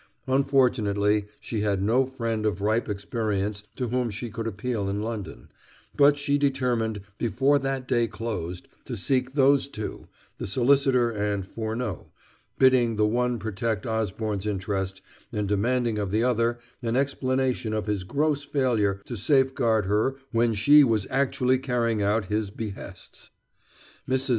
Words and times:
Unfortunately, 0.25 1.27
she 1.39 1.61
had 1.61 1.79
no 1.83 2.07
friend 2.07 2.43
of 2.47 2.59
ripe 2.63 2.89
experience 2.89 3.65
to 3.75 3.89
whom 3.89 4.09
she 4.09 4.31
could 4.31 4.47
appeal 4.47 4.89
in 4.89 4.99
London, 5.03 5.49
but 5.95 6.17
she 6.17 6.39
determined, 6.39 7.01
before 7.19 7.59
that 7.59 7.87
day 7.87 8.07
closed, 8.07 8.67
to 8.85 8.95
seek 8.95 9.35
those 9.35 9.67
two, 9.69 10.07
the 10.39 10.47
solicitor 10.47 11.11
and 11.11 11.45
Furneaux, 11.45 12.07
bidding 12.57 12.95
the 12.95 13.05
one 13.05 13.37
protect 13.37 13.85
Osborne's 13.85 14.47
interests, 14.47 15.03
and 15.31 15.47
demanding 15.47 15.99
of 15.99 16.09
the 16.09 16.23
other 16.23 16.57
an 16.81 16.95
explanation 16.95 17.71
of 17.71 17.85
his 17.85 18.03
gross 18.03 18.43
failure 18.43 19.01
to 19.05 19.15
safeguard 19.15 19.85
her 19.85 20.15
when 20.31 20.55
she 20.55 20.83
was 20.83 21.05
actually 21.11 21.59
carrying 21.59 22.01
out 22.01 22.25
his 22.25 22.49
behests. 22.49 23.29
Mrs. 24.09 24.29